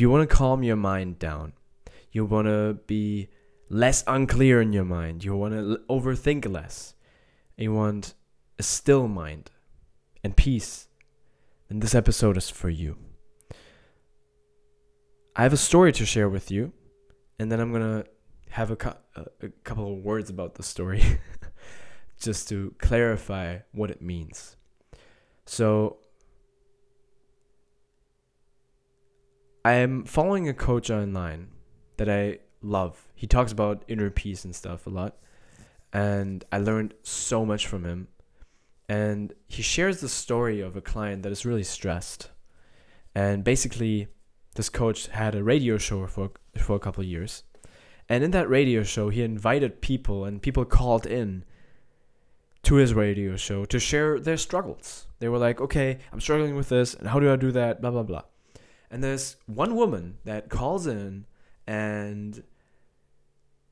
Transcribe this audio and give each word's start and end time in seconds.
you 0.00 0.10
want 0.10 0.28
to 0.28 0.36
calm 0.36 0.62
your 0.62 0.76
mind 0.76 1.18
down, 1.18 1.52
you 2.12 2.24
want 2.24 2.46
to 2.46 2.78
be 2.86 3.28
less 3.68 4.02
unclear 4.06 4.60
in 4.60 4.72
your 4.72 4.84
mind, 4.84 5.24
you 5.24 5.36
want 5.36 5.54
to 5.54 5.80
overthink 5.88 6.50
less, 6.50 6.94
you 7.56 7.72
want 7.72 8.14
a 8.58 8.62
still 8.62 9.08
mind 9.08 9.50
and 10.22 10.36
peace, 10.36 10.88
then 11.68 11.80
this 11.80 11.94
episode 11.94 12.36
is 12.36 12.50
for 12.50 12.68
you. 12.68 12.96
I 15.36 15.44
have 15.44 15.52
a 15.52 15.56
story 15.56 15.92
to 15.92 16.04
share 16.04 16.28
with 16.28 16.50
you, 16.50 16.72
and 17.38 17.50
then 17.50 17.60
I'm 17.60 17.72
gonna 17.72 18.04
have 18.50 18.70
a, 18.70 18.76
cu- 18.76 18.98
a 19.16 19.48
couple 19.64 19.92
of 19.92 19.98
words 20.00 20.28
about 20.28 20.56
the 20.56 20.62
story 20.62 21.02
just 22.20 22.48
to 22.48 22.74
clarify 22.78 23.58
what 23.72 23.90
it 23.90 24.02
means. 24.02 24.56
So, 25.46 25.99
I 29.64 29.74
am 29.74 30.04
following 30.04 30.48
a 30.48 30.54
coach 30.54 30.90
online 30.90 31.48
that 31.98 32.08
I 32.08 32.38
love. 32.62 33.08
He 33.14 33.26
talks 33.26 33.52
about 33.52 33.84
inner 33.88 34.10
peace 34.10 34.44
and 34.44 34.56
stuff 34.56 34.86
a 34.86 34.90
lot, 34.90 35.18
and 35.92 36.42
I 36.50 36.58
learned 36.58 36.94
so 37.02 37.44
much 37.44 37.66
from 37.66 37.84
him. 37.84 38.08
And 38.88 39.34
he 39.46 39.62
shares 39.62 40.00
the 40.00 40.08
story 40.08 40.60
of 40.60 40.76
a 40.76 40.80
client 40.80 41.22
that 41.22 41.32
is 41.32 41.44
really 41.44 41.62
stressed, 41.62 42.30
and 43.14 43.44
basically, 43.44 44.08
this 44.54 44.70
coach 44.70 45.08
had 45.08 45.34
a 45.34 45.44
radio 45.44 45.76
show 45.76 46.06
for 46.06 46.30
for 46.56 46.76
a 46.76 46.80
couple 46.80 47.02
of 47.02 47.08
years, 47.08 47.44
and 48.08 48.24
in 48.24 48.30
that 48.30 48.48
radio 48.48 48.82
show, 48.82 49.10
he 49.10 49.22
invited 49.22 49.82
people, 49.82 50.24
and 50.24 50.42
people 50.42 50.64
called 50.64 51.06
in 51.06 51.44
to 52.62 52.76
his 52.76 52.94
radio 52.94 53.36
show 53.36 53.64
to 53.66 53.78
share 53.78 54.18
their 54.18 54.36
struggles. 54.38 55.06
They 55.18 55.28
were 55.28 55.38
like, 55.38 55.60
"Okay, 55.60 55.98
I'm 56.12 56.20
struggling 56.20 56.56
with 56.56 56.70
this, 56.70 56.94
and 56.94 57.08
how 57.08 57.20
do 57.20 57.30
I 57.30 57.36
do 57.36 57.52
that?" 57.52 57.80
Blah 57.82 57.90
blah 57.90 58.02
blah. 58.02 58.22
And 58.90 59.04
there's 59.04 59.36
one 59.46 59.76
woman 59.76 60.18
that 60.24 60.48
calls 60.48 60.86
in 60.86 61.26
and 61.66 62.42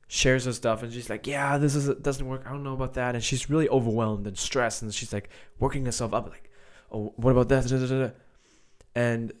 shares 0.07 0.45
her 0.45 0.53
stuff 0.53 0.81
and 0.81 0.91
she's 0.91 1.07
like 1.07 1.27
yeah 1.27 1.59
this 1.59 1.75
is 1.75 1.87
doesn't 1.97 2.27
work. 2.27 2.43
I 2.45 2.51
don't 2.51 2.63
know 2.63 2.73
about 2.73 2.93
that. 2.95 3.15
And 3.15 3.23
she's 3.23 3.49
really 3.49 3.69
overwhelmed 3.69 4.25
and 4.25 4.37
stressed 4.37 4.81
and 4.81 4.93
she's 4.93 5.13
like 5.13 5.29
working 5.59 5.85
herself 5.85 6.13
up 6.13 6.29
like 6.29 6.49
oh 6.91 7.13
what 7.17 7.31
about 7.31 7.49
that? 7.49 8.13
And 8.95 9.33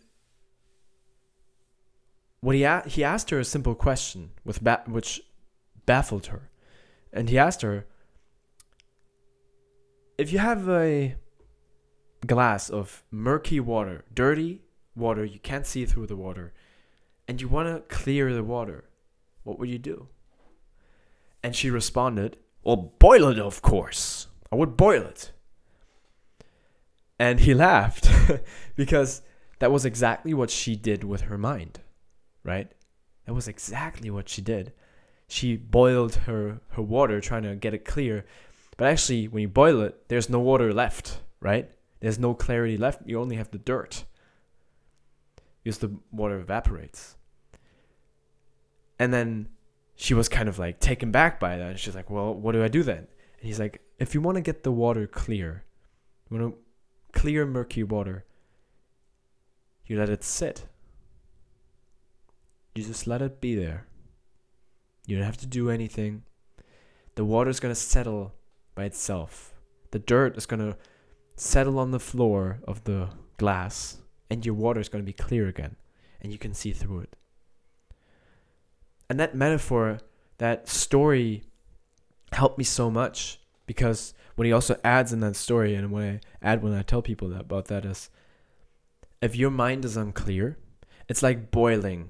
what 2.41 2.55
he 2.55 2.63
a- 2.63 2.83
he 2.85 3.03
asked 3.03 3.29
her 3.31 3.39
a 3.39 3.45
simple 3.45 3.75
question 3.75 4.31
with 4.45 4.63
ba- 4.63 4.83
which 4.85 5.21
baffled 5.85 6.27
her. 6.27 6.49
And 7.11 7.29
he 7.29 7.37
asked 7.37 7.61
her 7.61 7.85
if 10.17 10.31
you 10.31 10.39
have 10.39 10.69
a 10.69 11.15
glass 12.27 12.69
of 12.69 13.03
murky 13.09 13.59
water 13.59 14.03
dirty 14.13 14.61
water 14.99 15.25
you 15.25 15.39
can't 15.39 15.65
see 15.65 15.85
through 15.85 16.07
the 16.07 16.15
water 16.15 16.53
and 17.27 17.41
you 17.41 17.47
want 17.47 17.67
to 17.67 17.95
clear 17.95 18.33
the 18.33 18.43
water 18.43 18.85
what 19.43 19.57
would 19.57 19.69
you 19.69 19.79
do 19.79 20.09
and 21.43 21.55
she 21.55 21.69
responded, 21.69 22.37
Well, 22.63 22.93
boil 22.99 23.29
it, 23.29 23.39
of 23.39 23.61
course. 23.61 24.27
I 24.51 24.55
would 24.55 24.75
boil 24.75 25.03
it. 25.03 25.31
And 27.17 27.39
he 27.41 27.53
laughed 27.67 28.09
because 28.75 29.21
that 29.59 29.71
was 29.71 29.85
exactly 29.85 30.33
what 30.33 30.49
she 30.49 30.75
did 30.75 31.03
with 31.03 31.21
her 31.21 31.37
mind, 31.37 31.79
right? 32.43 32.71
That 33.25 33.33
was 33.33 33.47
exactly 33.47 34.09
what 34.09 34.29
she 34.29 34.41
did. 34.41 34.73
She 35.27 35.55
boiled 35.55 36.15
her, 36.15 36.61
her 36.69 36.81
water 36.81 37.21
trying 37.21 37.43
to 37.43 37.55
get 37.55 37.73
it 37.73 37.85
clear. 37.85 38.25
But 38.77 38.87
actually, 38.87 39.27
when 39.27 39.41
you 39.41 39.47
boil 39.47 39.81
it, 39.81 40.07
there's 40.07 40.29
no 40.29 40.39
water 40.39 40.73
left, 40.73 41.19
right? 41.39 41.69
There's 41.99 42.17
no 42.17 42.33
clarity 42.33 42.77
left. 42.77 43.01
You 43.05 43.19
only 43.19 43.35
have 43.35 43.51
the 43.51 43.57
dirt 43.59 44.05
because 45.69 45.77
the 45.87 45.95
water 46.11 46.39
evaporates. 46.39 47.15
And 48.97 49.13
then 49.13 49.49
she 49.95 50.15
was 50.15 50.27
kind 50.27 50.49
of 50.49 50.57
like 50.57 50.79
taken 50.79 51.11
back 51.11 51.39
by 51.39 51.57
that. 51.57 51.77
She's 51.79 51.95
like, 51.95 52.09
well, 52.09 52.33
what 52.33 52.53
do 52.53 52.63
I 52.63 52.67
do 52.67 52.81
then? 52.81 52.97
And 52.97 53.47
he's 53.47 53.59
like, 53.59 53.81
if 53.99 54.15
you 54.15 54.21
want 54.21 54.35
to 54.35 54.41
get 54.41 54.63
the 54.63 54.71
water 54.71 55.05
clear, 55.05 55.63
you 56.29 56.37
want 56.37 56.55
to 56.55 57.19
clear 57.19 57.45
murky 57.45 57.83
water, 57.83 58.25
you 59.85 59.97
let 59.97 60.09
it 60.09 60.23
sit. 60.23 60.65
You 62.73 62.83
just 62.83 63.05
let 63.05 63.21
it 63.21 63.39
be 63.39 63.55
there. 63.55 63.85
You 65.05 65.17
don't 65.17 65.25
have 65.25 65.37
to 65.37 65.47
do 65.47 65.69
anything. 65.69 66.23
The 67.13 67.25
water's 67.25 67.59
going 67.59 67.73
to 67.73 67.79
settle 67.79 68.33
by 68.73 68.85
itself. 68.85 69.53
The 69.91 69.99
dirt 69.99 70.35
is 70.35 70.45
going 70.45 70.61
to 70.61 70.77
settle 71.35 71.77
on 71.77 71.91
the 71.91 71.99
floor 71.99 72.59
of 72.67 72.83
the 72.85 73.09
glass, 73.37 73.97
and 74.29 74.45
your 74.45 74.55
water 74.55 74.79
is 74.79 74.89
going 74.89 75.03
to 75.03 75.05
be 75.05 75.13
clear 75.13 75.47
again, 75.47 75.75
and 76.21 76.31
you 76.31 76.37
can 76.37 76.53
see 76.53 76.71
through 76.71 76.99
it. 76.99 77.15
And 79.09 79.19
that 79.19 79.35
metaphor, 79.35 79.99
that 80.37 80.69
story 80.69 81.43
helped 82.31 82.57
me 82.57 82.63
so 82.63 82.91
much 82.91 83.39
because 83.65 84.13
what 84.35 84.45
he 84.45 84.53
also 84.53 84.79
adds 84.83 85.11
in 85.11 85.19
that 85.19 85.35
story 85.35 85.75
and 85.75 85.91
what 85.91 86.03
I 86.03 86.19
add 86.41 86.63
when 86.63 86.73
I 86.73 86.81
tell 86.81 87.01
people 87.01 87.29
that 87.29 87.41
about 87.41 87.65
that 87.65 87.85
is 87.85 88.09
if 89.21 89.35
your 89.35 89.49
mind 89.49 89.83
is 89.83 89.97
unclear, 89.97 90.57
it's 91.07 91.23
like 91.23 91.51
boiling 91.51 92.09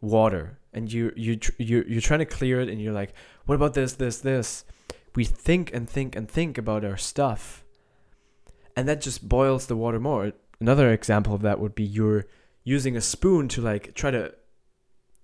water 0.00 0.58
and 0.72 0.92
you 0.92 1.12
you 1.16 1.38
you 1.58 1.84
you're 1.88 2.00
trying 2.00 2.18
to 2.18 2.26
clear 2.26 2.60
it 2.60 2.68
and 2.68 2.80
you're 2.80 2.92
like 2.92 3.14
what 3.46 3.54
about 3.54 3.74
this 3.74 3.94
this 3.94 4.18
this? 4.18 4.64
We 5.14 5.24
think 5.24 5.72
and 5.72 5.88
think 5.88 6.16
and 6.16 6.28
think 6.28 6.58
about 6.58 6.84
our 6.84 6.96
stuff 6.96 7.64
and 8.76 8.88
that 8.88 9.00
just 9.00 9.28
boils 9.28 9.66
the 9.66 9.76
water 9.76 10.00
more 10.00 10.32
another 10.64 10.94
example 10.94 11.34
of 11.34 11.42
that 11.42 11.60
would 11.60 11.74
be 11.74 11.84
you're 11.84 12.24
using 12.62 12.96
a 12.96 13.00
spoon 13.02 13.48
to 13.48 13.60
like 13.60 13.92
try 13.92 14.10
to 14.10 14.34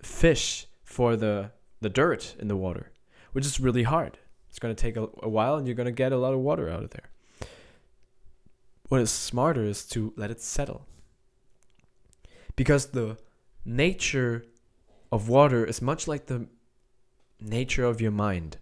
fish 0.02 0.66
for 0.84 1.16
the 1.16 1.50
the 1.80 1.88
dirt 1.88 2.36
in 2.38 2.48
the 2.48 2.56
water, 2.56 2.92
which 3.32 3.46
is 3.46 3.58
really 3.58 3.84
hard. 3.84 4.18
It's 4.50 4.58
going 4.58 4.74
to 4.74 4.82
take 4.82 4.98
a, 4.98 5.08
a 5.22 5.30
while 5.30 5.54
and 5.56 5.66
you're 5.66 5.80
going 5.82 5.94
to 5.94 6.02
get 6.02 6.12
a 6.12 6.18
lot 6.18 6.34
of 6.34 6.40
water 6.40 6.68
out 6.68 6.82
of 6.84 6.90
there. 6.90 7.08
What 8.90 9.00
is 9.00 9.10
smarter 9.10 9.64
is 9.64 9.86
to 9.86 10.12
let 10.14 10.30
it 10.30 10.42
settle. 10.42 10.86
Because 12.54 12.88
the 12.88 13.16
nature 13.64 14.44
of 15.10 15.30
water 15.30 15.64
is 15.64 15.80
much 15.80 16.06
like 16.06 16.26
the 16.26 16.48
nature 17.40 17.86
of 17.86 17.98
your 18.02 18.10
mind. 18.10 18.58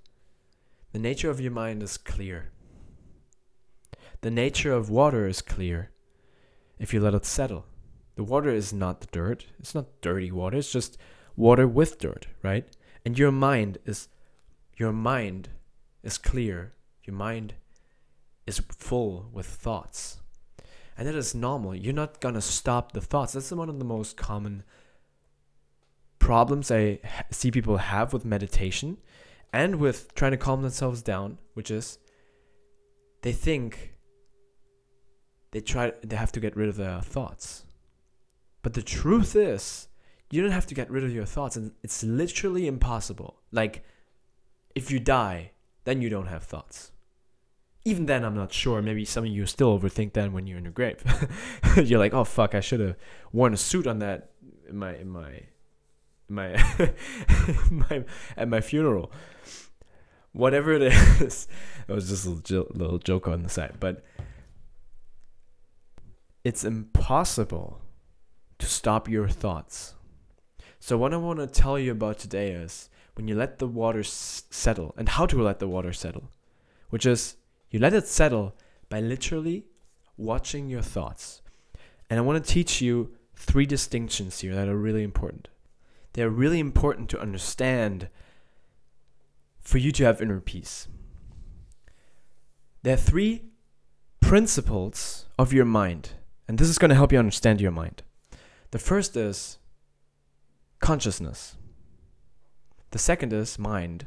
The 0.92 1.00
nature 1.00 1.28
of 1.28 1.40
your 1.40 1.50
mind 1.50 1.82
is 1.82 1.98
clear. 1.98 2.52
The 4.20 4.30
nature 4.30 4.72
of 4.72 4.90
water 4.90 5.26
is 5.26 5.42
clear 5.42 5.90
if 6.78 6.92
you 6.92 7.00
let 7.00 7.14
it 7.14 7.24
settle. 7.24 7.66
The 8.16 8.24
water 8.24 8.50
is 8.50 8.72
not 8.72 9.00
the 9.00 9.06
dirt. 9.12 9.46
It's 9.58 9.74
not 9.74 10.00
dirty 10.00 10.30
water. 10.30 10.58
It's 10.58 10.72
just 10.72 10.98
water 11.36 11.68
with 11.68 11.98
dirt, 11.98 12.26
right? 12.42 12.66
And 13.04 13.18
your 13.18 13.30
mind 13.30 13.78
is 13.84 14.08
your 14.76 14.92
mind 14.92 15.50
is 16.02 16.18
clear. 16.18 16.72
Your 17.04 17.14
mind 17.14 17.54
is 18.46 18.60
full 18.70 19.28
with 19.32 19.46
thoughts. 19.46 20.18
And 20.96 21.06
that 21.06 21.14
is 21.14 21.34
normal. 21.34 21.74
You're 21.74 21.94
not 21.94 22.20
going 22.20 22.34
to 22.34 22.40
stop 22.40 22.92
the 22.92 23.00
thoughts. 23.00 23.34
That's 23.34 23.52
one 23.52 23.68
of 23.68 23.78
the 23.78 23.84
most 23.84 24.16
common 24.16 24.64
problems 26.18 26.70
I 26.70 26.98
see 27.30 27.50
people 27.50 27.76
have 27.76 28.12
with 28.12 28.24
meditation 28.24 28.98
and 29.52 29.76
with 29.76 30.14
trying 30.14 30.32
to 30.32 30.36
calm 30.36 30.62
themselves 30.62 31.02
down, 31.02 31.38
which 31.54 31.70
is 31.70 31.98
they 33.22 33.32
think 33.32 33.94
they 35.50 35.60
try 35.60 35.92
they 36.02 36.16
have 36.16 36.32
to 36.32 36.40
get 36.40 36.56
rid 36.56 36.68
of 36.68 36.76
their 36.76 37.00
thoughts. 37.00 37.64
But 38.62 38.74
the 38.74 38.82
truth 38.82 39.34
is, 39.36 39.88
you 40.30 40.42
don't 40.42 40.50
have 40.50 40.66
to 40.66 40.74
get 40.74 40.90
rid 40.90 41.04
of 41.04 41.14
your 41.14 41.24
thoughts 41.24 41.56
and 41.56 41.72
it's 41.82 42.02
literally 42.02 42.66
impossible. 42.66 43.40
Like 43.50 43.84
if 44.74 44.90
you 44.90 45.00
die, 45.00 45.52
then 45.84 46.02
you 46.02 46.10
don't 46.10 46.26
have 46.26 46.42
thoughts. 46.42 46.92
Even 47.84 48.06
then 48.06 48.24
I'm 48.24 48.34
not 48.34 48.52
sure. 48.52 48.82
Maybe 48.82 49.04
some 49.04 49.24
of 49.24 49.30
you 49.30 49.46
still 49.46 49.78
overthink 49.78 50.12
then 50.12 50.32
when 50.32 50.46
you're 50.46 50.58
in 50.58 50.64
your 50.64 50.72
grave. 50.72 51.02
you're 51.76 51.98
like, 51.98 52.12
"Oh 52.12 52.24
fuck, 52.24 52.54
I 52.54 52.60
should 52.60 52.80
have 52.80 52.96
worn 53.32 53.54
a 53.54 53.56
suit 53.56 53.86
on 53.86 54.00
that 54.00 54.30
in 54.68 54.76
my 54.76 54.96
in 54.96 55.08
my 55.08 55.30
in 56.28 56.34
my, 56.34 56.56
my 57.70 58.04
at 58.36 58.48
my 58.48 58.60
funeral." 58.60 59.10
Whatever 60.32 60.74
it 60.74 60.82
is. 61.22 61.48
it 61.88 61.92
was 61.92 62.08
just 62.10 62.26
a 62.26 62.30
little 62.74 62.98
joke 62.98 63.26
on 63.26 63.42
the 63.42 63.48
side, 63.48 63.76
but 63.80 64.04
it's 66.48 66.64
impossible 66.64 67.82
to 68.58 68.66
stop 68.66 69.08
your 69.08 69.28
thoughts. 69.28 69.94
So, 70.80 70.96
what 70.96 71.12
I 71.12 71.18
want 71.18 71.40
to 71.40 71.46
tell 71.46 71.78
you 71.78 71.92
about 71.92 72.18
today 72.18 72.52
is 72.52 72.88
when 73.14 73.28
you 73.28 73.34
let 73.34 73.58
the 73.58 73.66
water 73.66 74.00
s- 74.00 74.44
settle 74.50 74.94
and 74.96 75.10
how 75.10 75.26
to 75.26 75.42
let 75.42 75.58
the 75.58 75.68
water 75.68 75.92
settle, 75.92 76.30
which 76.88 77.04
is 77.04 77.36
you 77.70 77.78
let 77.78 77.92
it 77.92 78.06
settle 78.06 78.56
by 78.88 79.00
literally 79.00 79.66
watching 80.16 80.68
your 80.68 80.80
thoughts. 80.80 81.42
And 82.08 82.18
I 82.18 82.22
want 82.22 82.42
to 82.42 82.52
teach 82.52 82.80
you 82.80 83.14
three 83.34 83.66
distinctions 83.66 84.40
here 84.40 84.54
that 84.54 84.68
are 84.68 84.76
really 84.76 85.02
important. 85.02 85.48
They're 86.14 86.30
really 86.30 86.60
important 86.60 87.10
to 87.10 87.20
understand 87.20 88.08
for 89.60 89.76
you 89.76 89.92
to 89.92 90.04
have 90.04 90.22
inner 90.22 90.40
peace. 90.40 90.88
There 92.82 92.94
are 92.94 92.96
three 92.96 93.42
principles 94.20 95.26
of 95.38 95.52
your 95.52 95.66
mind, 95.66 96.12
and 96.48 96.56
this 96.58 96.68
is 96.68 96.78
going 96.78 96.88
to 96.88 96.94
help 96.94 97.12
you 97.12 97.18
understand 97.18 97.60
your 97.60 97.70
mind. 97.70 98.02
The 98.70 98.78
first 98.78 99.16
is 99.16 99.58
consciousness. 100.80 101.56
The 102.90 102.98
second 102.98 103.32
is 103.34 103.58
mind, 103.58 104.06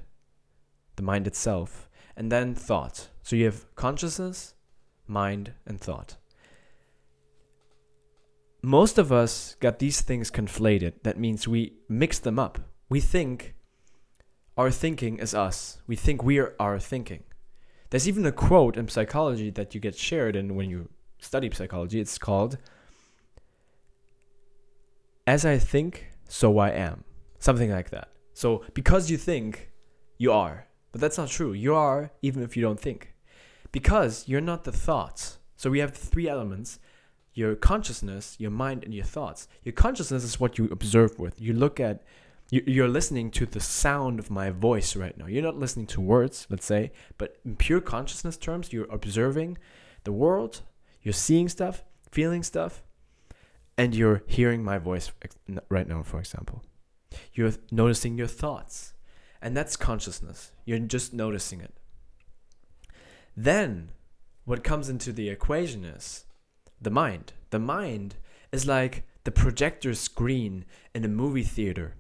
the 0.95 1.03
mind 1.03 1.27
itself, 1.27 1.87
and 2.17 2.31
then 2.31 2.55
thought. 2.55 3.09
So 3.21 3.35
you 3.35 3.45
have 3.45 3.73
consciousness, 3.75 4.55
mind, 5.07 5.53
and 5.67 5.79
thought. 5.79 6.17
Most 8.63 8.97
of 8.97 9.11
us 9.11 9.55
got 9.59 9.79
these 9.79 10.01
things 10.01 10.31
conflated. 10.31 10.93
That 11.03 11.19
means 11.19 11.47
we 11.47 11.73
mix 11.87 12.19
them 12.19 12.39
up. 12.39 12.59
We 12.89 12.99
think 12.99 13.55
our 14.57 14.71
thinking 14.71 15.19
is 15.19 15.33
us. 15.33 15.79
We 15.87 15.95
think 15.95 16.23
we 16.23 16.39
are 16.39 16.55
our 16.59 16.79
thinking. 16.79 17.23
There's 17.89 18.07
even 18.07 18.25
a 18.25 18.31
quote 18.31 18.77
in 18.77 18.87
psychology 18.87 19.49
that 19.51 19.73
you 19.73 19.81
get 19.81 19.95
shared 19.95 20.35
in 20.35 20.55
when 20.55 20.69
you 20.69 20.89
study 21.21 21.49
psychology. 21.51 21.99
It's 22.01 22.17
called 22.17 22.57
As 25.25 25.45
I 25.45 25.57
think, 25.57 26.11
so 26.27 26.57
I 26.57 26.71
am. 26.71 27.05
Something 27.39 27.71
like 27.71 27.89
that. 27.91 28.09
So 28.33 28.63
because 28.73 29.09
you 29.09 29.17
think, 29.17 29.71
you 30.17 30.31
are. 30.31 30.67
But 30.91 30.99
that's 30.99 31.17
not 31.17 31.29
true. 31.29 31.53
You 31.53 31.73
are 31.75 32.11
even 32.21 32.43
if 32.43 32.57
you 32.57 32.61
don't 32.61 32.79
think. 32.79 33.13
Because 33.71 34.27
you're 34.27 34.41
not 34.41 34.65
the 34.65 34.71
thoughts. 34.71 35.37
So 35.55 35.69
we 35.69 35.79
have 35.79 35.93
three 35.95 36.27
elements 36.27 36.79
your 37.33 37.55
consciousness, 37.55 38.35
your 38.39 38.51
mind, 38.51 38.83
and 38.83 38.93
your 38.93 39.05
thoughts. 39.05 39.47
Your 39.63 39.71
consciousness 39.71 40.25
is 40.25 40.37
what 40.37 40.57
you 40.57 40.65
observe 40.69 41.17
with. 41.17 41.39
You 41.39 41.53
look 41.53 41.79
at, 41.79 42.03
you're 42.49 42.89
listening 42.89 43.31
to 43.31 43.45
the 43.45 43.61
sound 43.61 44.19
of 44.19 44.29
my 44.29 44.49
voice 44.49 44.97
right 44.97 45.17
now. 45.17 45.27
You're 45.27 45.41
not 45.41 45.57
listening 45.57 45.87
to 45.87 46.01
words, 46.01 46.45
let's 46.49 46.65
say, 46.65 46.91
but 47.17 47.37
in 47.45 47.55
pure 47.55 47.79
consciousness 47.79 48.35
terms, 48.35 48.73
you're 48.73 48.91
observing 48.91 49.57
the 50.03 50.11
world, 50.11 50.61
you're 51.01 51.13
seeing 51.13 51.49
stuff, 51.49 51.83
feeling 52.11 52.43
stuff, 52.43 52.83
and 53.77 53.95
you're 53.95 54.23
hearing 54.27 54.63
my 54.63 54.77
voice 54.77 55.11
right 55.69 55.87
now, 55.87 56.03
for 56.03 56.19
example. 56.19 56.63
You're 57.33 57.53
noticing 57.71 58.17
your 58.17 58.27
thoughts, 58.27 58.93
and 59.41 59.55
that's 59.55 59.75
consciousness. 59.75 60.51
You're 60.65 60.79
just 60.79 61.13
noticing 61.13 61.61
it. 61.61 61.73
Then, 63.35 63.91
what 64.45 64.63
comes 64.63 64.89
into 64.89 65.11
the 65.11 65.29
equation 65.29 65.83
is 65.85 66.25
the 66.81 66.89
mind. 66.89 67.33
The 67.49 67.59
mind 67.59 68.15
is 68.51 68.67
like 68.67 69.03
the 69.23 69.31
projector 69.31 69.93
screen 69.93 70.65
in 70.93 71.05
a 71.05 71.07
movie 71.07 71.43
theater. 71.43 71.95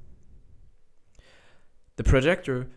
The 1.95 2.03
projector 2.03 2.69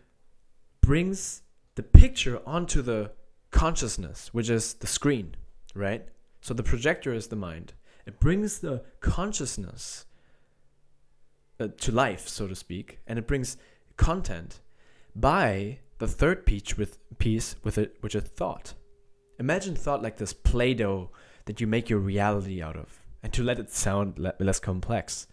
brings 0.81 1.41
the 1.75 1.83
picture 1.83 2.41
onto 2.45 2.81
the 2.81 3.11
consciousness, 3.51 4.33
which 4.33 4.49
is 4.49 4.75
the 4.75 4.87
screen, 4.87 5.35
right? 5.73 6.07
So 6.45 6.53
the 6.53 6.61
projector 6.61 7.11
is 7.11 7.29
the 7.29 7.35
mind. 7.35 7.73
It 8.05 8.19
brings 8.19 8.59
the 8.59 8.83
consciousness 8.99 10.05
uh, 11.59 11.69
to 11.79 11.91
life, 11.91 12.27
so 12.27 12.45
to 12.45 12.53
speak, 12.53 12.99
and 13.07 13.17
it 13.17 13.25
brings 13.25 13.57
content 13.97 14.59
by 15.15 15.79
the 15.97 16.05
third 16.07 16.45
piece 16.45 16.77
with 16.77 16.99
piece 17.17 17.55
with 17.63 17.79
it, 17.79 17.97
which 18.01 18.13
is 18.13 18.25
thought. 18.25 18.75
Imagine 19.39 19.73
thought 19.73 20.03
like 20.03 20.17
this 20.17 20.33
Play-Doh 20.33 21.09
that 21.45 21.59
you 21.59 21.65
make 21.65 21.89
your 21.89 21.97
reality 21.97 22.61
out 22.61 22.75
of, 22.75 23.01
and 23.23 23.33
to 23.33 23.41
let 23.41 23.57
it 23.57 23.71
sound 23.71 24.19
le- 24.19 24.35
less 24.39 24.59
complex. 24.59 25.25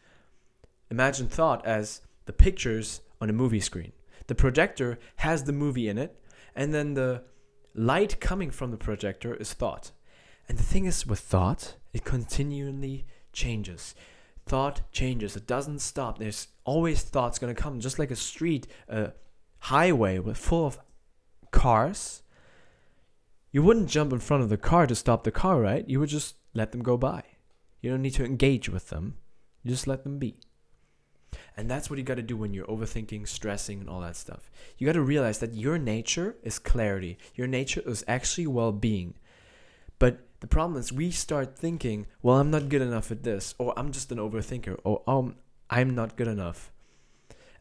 Imagine 0.90 1.28
thought 1.28 1.62
as 1.66 2.00
the 2.24 2.32
pictures 2.32 3.02
on 3.20 3.28
a 3.28 3.34
movie 3.34 3.60
screen. 3.60 3.92
The 4.28 4.34
projector 4.34 4.98
has 5.16 5.44
the 5.44 5.52
movie 5.52 5.90
in 5.90 5.98
it, 5.98 6.18
and 6.56 6.72
then 6.72 6.94
the 6.94 7.24
light 7.74 8.18
coming 8.18 8.50
from 8.50 8.70
the 8.70 8.78
projector 8.78 9.34
is 9.34 9.52
thought. 9.52 9.90
And 10.48 10.58
the 10.58 10.62
thing 10.62 10.84
is 10.84 11.06
with 11.06 11.20
thought, 11.20 11.76
it 11.92 12.04
continually 12.04 13.06
changes. 13.32 13.94
Thought 14.46 14.82
changes. 14.92 15.36
It 15.36 15.46
doesn't 15.46 15.78
stop. 15.78 16.18
There's 16.18 16.48
always 16.64 17.02
thoughts 17.02 17.38
going 17.38 17.54
to 17.54 17.60
come, 17.60 17.80
just 17.80 17.98
like 17.98 18.10
a 18.10 18.16
street, 18.16 18.66
a 18.88 19.12
highway 19.58 20.18
with 20.18 20.36
full 20.36 20.66
of 20.66 20.78
cars 21.50 22.22
you 23.52 23.62
wouldn't 23.62 23.90
jump 23.90 24.12
in 24.12 24.18
front 24.18 24.42
of 24.42 24.48
the 24.48 24.56
car 24.56 24.86
to 24.86 24.94
stop 24.94 25.24
the 25.24 25.30
car, 25.30 25.60
right? 25.60 25.86
You 25.86 26.00
would 26.00 26.08
just 26.08 26.36
let 26.54 26.72
them 26.72 26.82
go 26.82 26.96
by. 26.96 27.22
You 27.82 27.90
don't 27.90 28.00
need 28.00 28.14
to 28.14 28.24
engage 28.24 28.70
with 28.70 28.88
them. 28.88 29.18
You 29.62 29.70
just 29.70 29.86
let 29.86 30.04
them 30.04 30.18
be. 30.18 30.36
And 31.54 31.70
that's 31.70 31.90
what 31.90 31.98
you 31.98 32.04
got 32.04 32.14
to 32.14 32.22
do 32.22 32.36
when 32.36 32.54
you're 32.54 32.66
overthinking, 32.66 33.28
stressing, 33.28 33.80
and 33.80 33.90
all 33.90 34.00
that 34.00 34.16
stuff. 34.16 34.50
You 34.78 34.86
got 34.86 34.94
to 34.94 35.02
realize 35.02 35.38
that 35.40 35.52
your 35.52 35.76
nature 35.76 36.36
is 36.42 36.58
clarity. 36.58 37.18
Your 37.34 37.46
nature 37.46 37.82
is 37.84 38.04
actually 38.08 38.46
well 38.46 38.72
being. 38.72 39.14
The 40.42 40.48
problem 40.48 40.78
is, 40.78 40.92
we 40.92 41.12
start 41.12 41.56
thinking, 41.56 42.06
well, 42.20 42.38
I'm 42.38 42.50
not 42.50 42.68
good 42.68 42.82
enough 42.82 43.12
at 43.12 43.22
this, 43.22 43.54
or 43.58 43.72
I'm 43.78 43.92
just 43.92 44.10
an 44.10 44.18
overthinker, 44.18 44.76
or 44.82 45.02
um, 45.06 45.36
I'm 45.70 45.94
not 45.94 46.16
good 46.16 46.26
enough. 46.26 46.72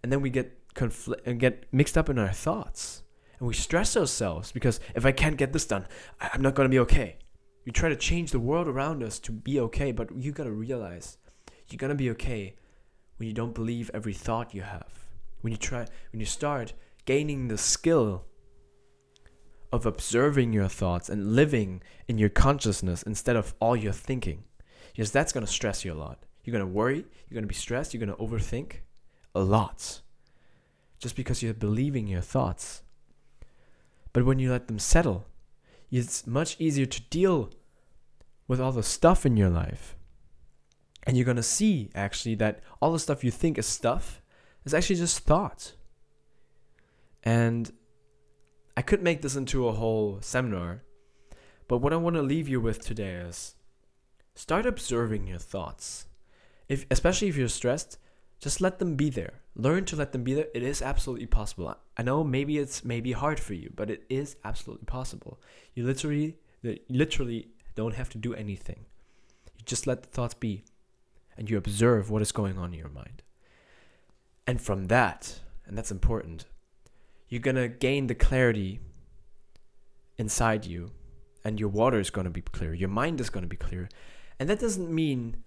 And 0.01 0.12
then 0.12 0.22
we 0.22 0.31
get 0.31 0.74
conflict 0.74 1.28
and 1.28 1.39
get 1.39 1.66
mixed 1.72 1.95
up 1.95 2.10
in 2.10 2.18
our 2.18 2.33
thoughts 2.33 3.04
and 3.38 3.48
we 3.48 3.54
stress 3.54 3.95
ourselves 3.95 4.51
because 4.51 4.80
if 4.95 5.06
I 5.06 5.12
can't 5.12 5.38
get 5.38 5.54
this 5.54 5.66
done, 5.66 5.86
I'm 6.19 6.42
not 6.42 6.56
going 6.56 6.66
to 6.66 6.74
be 6.74 6.80
okay. 6.80 7.18
We 7.66 7.72
try 7.72 7.89
to 7.89 7.95
change 7.95 8.31
the 8.31 8.39
world 8.39 8.68
around 8.68 9.04
us 9.04 9.19
to 9.19 9.31
be 9.31 9.60
okay, 9.60 9.92
but 9.92 10.16
you 10.16 10.31
got 10.31 10.45
to 10.45 10.51
realize 10.51 11.18
you're 11.69 11.89
to 11.89 11.95
be 11.95 12.10
okay 12.12 12.56
when 13.18 13.27
you 13.27 13.34
don't 13.34 13.54
believe 13.54 13.92
every 13.94 14.13
thought 14.13 14.56
you 14.56 14.63
have. 14.63 15.07
When 15.42 15.51
you 15.51 15.57
try 15.57 15.86
when 16.12 16.19
you 16.19 16.25
start 16.25 16.74
gaining 17.06 17.48
the 17.48 17.57
skill 17.57 18.25
of 19.72 19.86
observing 19.86 20.54
your 20.54 20.68
thoughts 20.68 21.10
and 21.10 21.36
living 21.36 21.82
in 22.08 22.18
your 22.18 22.30
consciousness 22.30 23.04
instead 23.04 23.36
of 23.36 23.54
all 23.60 23.76
your 23.76 23.94
thinking. 23.94 24.44
Because 24.94 25.12
that's 25.12 25.32
going 25.32 25.46
to 25.46 25.52
stress 25.52 25.86
you 25.86 25.94
a 25.94 25.96
lot. 25.96 26.26
You're 26.44 26.52
going 26.52 26.66
to 26.66 26.72
worry, 26.72 26.98
you're 26.98 27.34
going 27.34 27.44
to 27.44 27.48
be 27.48 27.56
stressed, 27.56 27.94
you're 27.94 28.06
going 28.06 28.16
to 28.16 28.24
overthink 28.24 28.78
a 29.34 29.42
lot. 29.42 30.02
Just 31.00 31.16
because 31.16 31.42
you're 31.42 31.54
believing 31.54 32.08
your 32.08 32.22
thoughts. 32.22 32.84
But 34.14 34.26
when 34.26 34.40
you 34.40 34.52
let 34.52 34.68
them 34.68 34.80
settle, 34.80 35.26
it's 35.90 36.28
much 36.28 36.56
easier 36.60 36.86
to 36.86 37.02
deal 37.04 37.52
with 38.48 38.60
all 38.60 38.72
the 38.72 38.84
stuff 38.84 39.26
in 39.26 39.38
your 39.38 39.50
life. 39.50 39.96
And 41.04 41.18
you're 41.18 41.26
going 41.26 41.38
to 41.38 41.44
see 41.44 41.90
actually 41.96 42.36
that 42.36 42.62
all 42.82 42.92
the 42.92 43.00
stuff 43.00 43.24
you 43.24 43.32
think 43.32 43.58
is 43.58 43.66
stuff 43.66 44.22
is 44.66 44.74
actually 44.74 44.98
just 44.98 45.20
thoughts. 45.20 45.74
And 47.24 47.72
I 48.76 48.82
could 48.82 49.04
make 49.04 49.22
this 49.22 49.36
into 49.36 49.68
a 49.68 49.74
whole 49.74 50.20
seminar, 50.22 50.84
but 51.68 51.80
what 51.80 51.94
I 51.94 51.98
want 51.98 52.16
to 52.16 52.22
leave 52.22 52.48
you 52.48 52.62
with 52.62 52.84
today 52.84 53.14
is 53.16 53.56
start 54.36 54.66
observing 54.66 55.28
your 55.28 55.40
thoughts. 55.40 56.06
If 56.70 56.86
especially 56.90 57.28
if 57.28 57.36
you're 57.36 57.50
stressed, 57.50 57.98
just 58.40 58.62
let 58.62 58.80
them 58.80 58.96
be 58.96 59.10
there. 59.10 59.42
Learn 59.56 59.86
to 59.86 59.96
let 59.96 60.13
them 60.13 60.24
be 60.24 60.34
there. 60.34 60.48
It 60.54 60.63
is 60.63 60.82
absolutely 60.82 61.28
possible. 61.28 61.75
I 61.98 62.04
know 62.04 62.24
maybe 62.24 62.58
it's 62.58 62.84
maybe 62.86 63.12
hard 63.12 63.40
for 63.40 63.54
you, 63.54 63.72
but 63.75 63.90
it 63.90 64.04
is 64.10 64.38
absolutely 64.44 64.86
possible. 64.86 65.40
You 65.75 65.84
literally, 65.86 66.38
literally 66.90 67.50
don't 67.75 67.96
have 67.96 68.10
to 68.10 68.18
do 68.18 68.34
anything. 68.34 68.86
You 69.58 69.66
just 69.66 69.86
let 69.86 70.01
the 70.04 70.10
thoughts 70.10 70.34
be, 70.34 70.63
and 71.38 71.50
you 71.50 71.58
observe 71.58 72.10
what 72.10 72.22
is 72.22 72.32
going 72.32 72.58
on 72.58 72.74
in 72.74 72.80
your 72.80 72.90
mind. 72.90 73.22
And 74.48 74.62
from 74.62 74.86
that, 74.86 75.40
and 75.66 75.78
that's 75.78 75.92
important, 75.92 76.46
you're 77.32 77.42
gonna 77.42 77.68
gain 77.68 78.06
the 78.06 78.14
clarity 78.14 78.80
inside 80.20 80.66
you, 80.66 80.92
and 81.44 81.60
your 81.60 81.70
water 81.70 82.00
is 82.00 82.12
gonna 82.12 82.30
be 82.30 82.42
clear. 82.42 82.76
Your 82.76 82.90
mind 82.90 83.20
is 83.20 83.32
gonna 83.32 83.48
be 83.48 83.58
clear, 83.58 83.90
and 84.40 84.48
that 84.48 84.60
doesn't 84.60 84.94
mean 84.94 85.38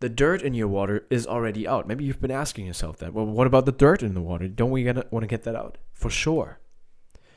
the 0.00 0.08
dirt 0.08 0.42
in 0.42 0.54
your 0.54 0.68
water 0.68 1.06
is 1.10 1.26
already 1.26 1.66
out. 1.66 1.88
Maybe 1.88 2.04
you've 2.04 2.20
been 2.20 2.30
asking 2.30 2.66
yourself 2.66 2.98
that. 2.98 3.14
Well, 3.14 3.26
what 3.26 3.46
about 3.46 3.64
the 3.64 3.72
dirt 3.72 4.02
in 4.02 4.14
the 4.14 4.20
water? 4.20 4.48
Don't 4.48 4.70
we 4.70 4.84
want 4.84 5.22
to 5.22 5.26
get 5.26 5.44
that 5.44 5.56
out? 5.56 5.78
For 5.94 6.10
sure. 6.10 6.58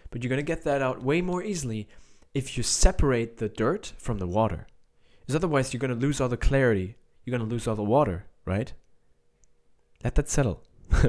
But 0.09 0.23
you're 0.23 0.29
going 0.29 0.37
to 0.37 0.43
get 0.43 0.63
that 0.63 0.81
out 0.81 1.03
way 1.03 1.21
more 1.21 1.41
easily 1.43 1.87
if 2.33 2.57
you 2.57 2.63
separate 2.63 3.37
the 3.37 3.47
dirt 3.47 3.93
from 3.97 4.19
the 4.19 4.27
water. 4.27 4.67
Because 5.21 5.35
otherwise, 5.35 5.73
you're 5.73 5.79
going 5.79 5.97
to 5.97 6.05
lose 6.05 6.19
all 6.19 6.29
the 6.29 6.37
clarity. 6.37 6.95
You're 7.23 7.37
going 7.37 7.47
to 7.47 7.53
lose 7.53 7.67
all 7.67 7.75
the 7.75 7.83
water, 7.83 8.25
right? 8.45 8.73
Let 10.03 10.15
that 10.15 10.29
settle. 10.29 10.63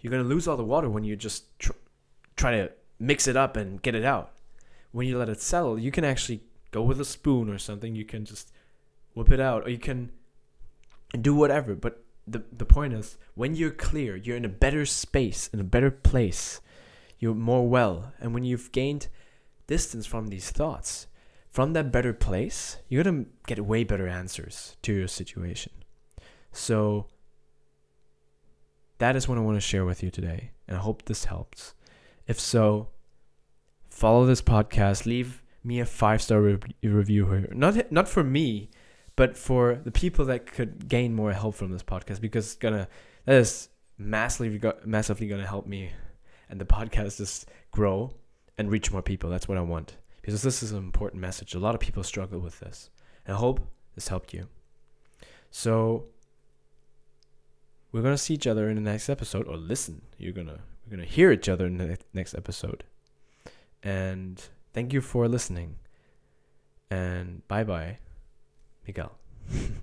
you're 0.00 0.10
going 0.10 0.22
to 0.22 0.28
lose 0.28 0.46
all 0.46 0.56
the 0.56 0.64
water 0.64 0.88
when 0.88 1.04
you 1.04 1.16
just 1.16 1.58
tr- 1.58 1.72
try 2.36 2.52
to 2.52 2.70
mix 2.98 3.26
it 3.26 3.36
up 3.36 3.56
and 3.56 3.82
get 3.82 3.94
it 3.94 4.04
out. 4.04 4.32
When 4.92 5.06
you 5.06 5.18
let 5.18 5.28
it 5.28 5.40
settle, 5.40 5.78
you 5.78 5.90
can 5.90 6.04
actually 6.04 6.42
go 6.70 6.82
with 6.82 7.00
a 7.00 7.04
spoon 7.04 7.48
or 7.50 7.58
something. 7.58 7.94
You 7.94 8.04
can 8.04 8.24
just 8.24 8.52
whip 9.14 9.30
it 9.30 9.40
out, 9.40 9.66
or 9.66 9.70
you 9.70 9.78
can 9.78 10.12
do 11.20 11.34
whatever. 11.34 11.74
But 11.74 12.02
the 12.26 12.42
the 12.52 12.64
point 12.64 12.94
is, 12.94 13.18
when 13.34 13.54
you're 13.54 13.70
clear, 13.70 14.16
you're 14.16 14.36
in 14.36 14.44
a 14.44 14.60
better 14.64 14.86
space, 14.86 15.48
in 15.52 15.60
a 15.60 15.64
better 15.64 15.90
place. 15.90 16.60
You're 17.18 17.34
more 17.34 17.68
well, 17.68 18.12
and 18.20 18.32
when 18.32 18.44
you've 18.44 18.70
gained 18.70 19.08
distance 19.66 20.06
from 20.06 20.28
these 20.28 20.50
thoughts, 20.50 21.08
from 21.50 21.72
that 21.72 21.90
better 21.90 22.12
place, 22.12 22.78
you're 22.88 23.02
gonna 23.02 23.26
get 23.46 23.64
way 23.64 23.84
better 23.84 24.06
answers 24.06 24.76
to 24.82 24.92
your 24.92 25.08
situation. 25.08 25.72
So 26.52 27.06
that 28.98 29.16
is 29.16 29.28
what 29.28 29.38
I 29.38 29.40
want 29.40 29.56
to 29.56 29.60
share 29.60 29.84
with 29.84 30.02
you 30.02 30.10
today, 30.10 30.50
and 30.66 30.76
I 30.76 30.80
hope 30.80 31.04
this 31.04 31.24
helps. 31.26 31.74
If 32.26 32.38
so, 32.38 32.88
follow 33.88 34.26
this 34.26 34.42
podcast. 34.42 35.06
Leave 35.06 35.42
me 35.64 35.80
a 35.80 35.86
five 35.86 36.22
star 36.22 36.40
re- 36.40 36.58
review 36.82 37.26
here. 37.30 37.48
Not 37.52 37.90
not 37.92 38.08
for 38.08 38.24
me, 38.24 38.70
But 39.16 39.36
for 39.36 39.80
the 39.82 39.90
people 39.90 40.24
that 40.26 40.46
could 40.46 40.88
gain 40.88 41.12
more 41.14 41.32
help 41.32 41.54
from 41.56 41.72
this 41.72 41.82
podcast, 41.82 42.20
because 42.20 42.46
it's 42.46 42.54
gonna 42.54 42.86
that 43.24 43.36
is 43.36 43.68
massively 43.96 44.60
massively 44.84 45.26
gonna 45.26 45.46
help 45.46 45.66
me 45.66 45.90
and 46.48 46.60
the 46.60 46.64
podcast 46.64 47.16
just 47.18 47.48
grow 47.72 48.14
and 48.56 48.70
reach 48.70 48.92
more 48.92 49.02
people. 49.02 49.28
That's 49.28 49.48
what 49.48 49.58
I 49.58 49.62
want 49.62 49.96
because 50.22 50.42
this 50.42 50.62
is 50.62 50.70
an 50.72 50.78
important 50.78 51.20
message. 51.20 51.54
A 51.54 51.58
lot 51.58 51.74
of 51.74 51.80
people 51.80 52.02
struggle 52.04 52.38
with 52.38 52.60
this, 52.60 52.90
and 53.26 53.34
I 53.34 53.38
hope 53.40 53.60
this 53.94 54.08
helped 54.08 54.32
you. 54.32 54.46
So 55.50 56.04
we're 57.92 58.02
gonna 58.02 58.18
see 58.18 58.34
each 58.34 58.46
other 58.46 58.68
in 58.68 58.76
the 58.76 58.90
next 58.90 59.08
episode, 59.08 59.46
or 59.46 59.56
listen. 59.56 60.02
You're 60.18 60.32
gonna 60.32 60.60
we're 60.86 60.96
gonna 60.96 61.08
hear 61.08 61.30
each 61.32 61.48
other 61.48 61.66
in 61.66 61.78
the 61.78 61.98
next 62.12 62.34
episode. 62.34 62.84
And 63.82 64.42
thank 64.72 64.92
you 64.92 65.00
for 65.00 65.28
listening. 65.28 65.76
And 66.90 67.46
bye 67.48 67.64
bye, 67.64 67.98
Miguel. 68.86 69.12